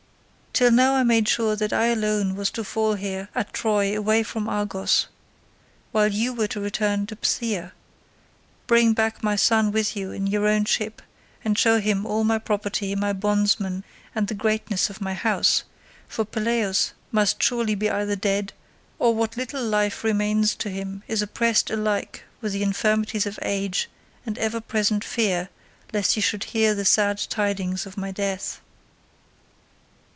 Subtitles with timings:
[0.53, 4.21] Till now I made sure that I alone was to fall here at Troy away
[4.21, 5.07] from Argos,
[5.93, 7.71] while you were to return to Phthia,
[8.67, 11.01] bring back my son with you in your own ship,
[11.45, 16.91] and show him all my property, my bondsmen, and the greatness of my house—for Peleus
[17.13, 18.51] must surely be either dead,
[18.99, 23.89] or what little life remains to him is oppressed alike with the infirmities of age
[24.25, 25.49] and ever present fear
[25.93, 28.59] lest he should hear the sad tidings of my death."